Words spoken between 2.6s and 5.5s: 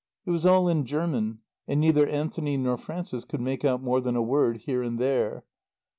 Frances could make out more than a word here and there.